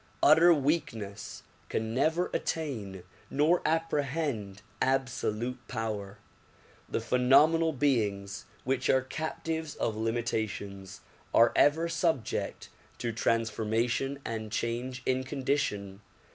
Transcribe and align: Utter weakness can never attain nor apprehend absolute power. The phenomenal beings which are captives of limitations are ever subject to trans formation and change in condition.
Utter 0.23 0.51
weakness 0.51 1.43
can 1.69 1.93
never 1.93 2.31
attain 2.33 3.03
nor 3.29 3.61
apprehend 3.63 4.63
absolute 4.81 5.59
power. 5.67 6.17
The 6.89 6.99
phenomenal 6.99 7.71
beings 7.71 8.45
which 8.63 8.89
are 8.89 9.01
captives 9.03 9.75
of 9.75 9.95
limitations 9.95 11.01
are 11.35 11.51
ever 11.55 11.87
subject 11.87 12.69
to 12.97 13.11
trans 13.11 13.51
formation 13.51 14.17
and 14.25 14.51
change 14.51 15.03
in 15.05 15.23
condition. 15.23 16.01